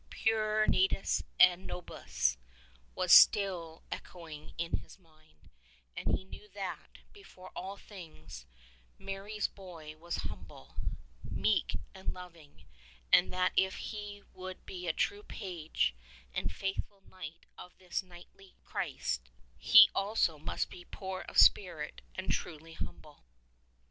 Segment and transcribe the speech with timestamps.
[0.09, 2.35] Piter natiis est nobis,
[2.95, 5.51] was still 67 echoing in his mind,
[5.95, 8.47] and he knew that, before all things,
[8.97, 10.75] Mary's Boy was humble,
[11.29, 12.65] meek and loving,
[13.13, 15.93] and that if he would be a true page
[16.33, 19.29] and faithful knight of the kingly Christ,
[19.59, 23.25] he also must be poor of spirit, and truly humble.